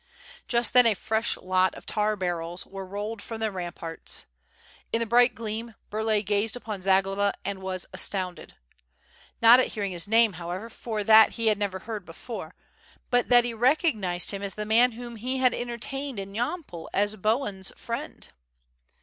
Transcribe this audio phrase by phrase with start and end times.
[0.47, 4.25] Just then a fresh lot of tar barrels were rolled from the ramparts.
[4.91, 8.55] In the bright gleam Burlay gazed upon Zagloba and was astounded.
[9.43, 12.55] Not at hearing his name, however, for that he had never heard before,
[13.11, 17.15] but that he recognized him as the man whom he had entertained in Yampol as
[17.15, 18.29] Bohun's friend.